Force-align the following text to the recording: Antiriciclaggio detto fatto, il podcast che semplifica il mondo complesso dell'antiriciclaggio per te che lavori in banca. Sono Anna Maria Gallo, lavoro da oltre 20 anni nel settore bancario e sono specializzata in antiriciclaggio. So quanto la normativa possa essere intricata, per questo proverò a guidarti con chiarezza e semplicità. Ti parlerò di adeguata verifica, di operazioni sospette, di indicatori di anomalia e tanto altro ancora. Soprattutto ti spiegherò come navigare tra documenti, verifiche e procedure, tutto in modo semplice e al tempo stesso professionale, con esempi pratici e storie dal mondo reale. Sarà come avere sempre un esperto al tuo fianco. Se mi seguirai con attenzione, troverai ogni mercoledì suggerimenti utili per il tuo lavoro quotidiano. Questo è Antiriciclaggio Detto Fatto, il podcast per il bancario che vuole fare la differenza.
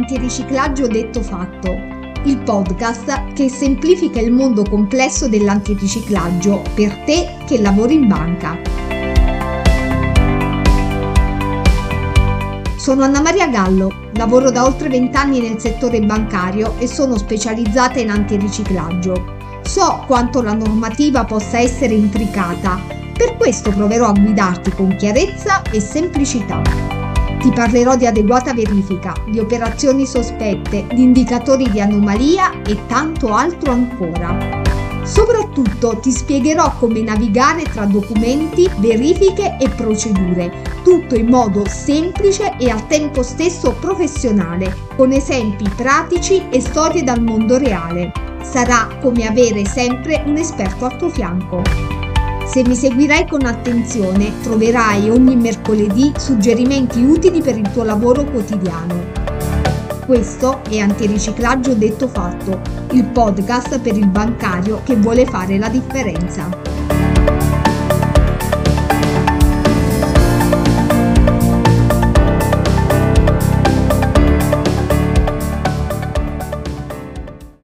Antiriciclaggio 0.00 0.88
detto 0.88 1.22
fatto, 1.22 1.72
il 2.24 2.38
podcast 2.38 3.32
che 3.32 3.48
semplifica 3.48 4.20
il 4.20 4.32
mondo 4.32 4.64
complesso 4.64 5.28
dell'antiriciclaggio 5.28 6.62
per 6.74 6.96
te 7.04 7.36
che 7.46 7.60
lavori 7.60 7.94
in 7.94 8.08
banca. 8.08 8.58
Sono 12.76 13.04
Anna 13.04 13.20
Maria 13.20 13.46
Gallo, 13.46 14.08
lavoro 14.14 14.50
da 14.50 14.64
oltre 14.64 14.88
20 14.88 15.16
anni 15.16 15.40
nel 15.40 15.60
settore 15.60 16.00
bancario 16.00 16.74
e 16.78 16.88
sono 16.88 17.16
specializzata 17.16 18.00
in 18.00 18.10
antiriciclaggio. 18.10 19.36
So 19.62 20.02
quanto 20.08 20.42
la 20.42 20.54
normativa 20.54 21.24
possa 21.24 21.60
essere 21.60 21.94
intricata, 21.94 22.80
per 23.16 23.36
questo 23.36 23.70
proverò 23.70 24.08
a 24.08 24.12
guidarti 24.12 24.72
con 24.72 24.96
chiarezza 24.96 25.62
e 25.70 25.78
semplicità. 25.78 26.99
Ti 27.40 27.50
parlerò 27.52 27.96
di 27.96 28.04
adeguata 28.04 28.52
verifica, 28.52 29.14
di 29.26 29.38
operazioni 29.38 30.04
sospette, 30.04 30.86
di 30.92 31.02
indicatori 31.02 31.70
di 31.70 31.80
anomalia 31.80 32.60
e 32.60 32.86
tanto 32.86 33.32
altro 33.32 33.72
ancora. 33.72 34.60
Soprattutto 35.04 35.98
ti 36.00 36.12
spiegherò 36.12 36.74
come 36.78 37.00
navigare 37.00 37.62
tra 37.62 37.86
documenti, 37.86 38.68
verifiche 38.76 39.56
e 39.58 39.70
procedure, 39.70 40.52
tutto 40.84 41.14
in 41.14 41.28
modo 41.28 41.64
semplice 41.66 42.56
e 42.58 42.68
al 42.68 42.86
tempo 42.86 43.22
stesso 43.22 43.74
professionale, 43.80 44.76
con 44.94 45.10
esempi 45.10 45.66
pratici 45.74 46.42
e 46.50 46.60
storie 46.60 47.02
dal 47.02 47.22
mondo 47.22 47.56
reale. 47.56 48.12
Sarà 48.42 48.86
come 49.00 49.26
avere 49.26 49.64
sempre 49.64 50.22
un 50.26 50.36
esperto 50.36 50.84
al 50.84 50.96
tuo 50.98 51.08
fianco. 51.08 51.99
Se 52.50 52.64
mi 52.64 52.74
seguirai 52.74 53.28
con 53.28 53.46
attenzione, 53.46 54.32
troverai 54.42 55.08
ogni 55.08 55.36
mercoledì 55.36 56.12
suggerimenti 56.18 57.00
utili 57.00 57.40
per 57.40 57.56
il 57.56 57.70
tuo 57.70 57.84
lavoro 57.84 58.24
quotidiano. 58.24 59.04
Questo 60.04 60.60
è 60.68 60.78
Antiriciclaggio 60.78 61.74
Detto 61.74 62.08
Fatto, 62.08 62.60
il 62.90 63.04
podcast 63.04 63.78
per 63.78 63.96
il 63.96 64.08
bancario 64.08 64.80
che 64.82 64.96
vuole 64.96 65.26
fare 65.26 65.58
la 65.58 65.68
differenza. 65.68 66.48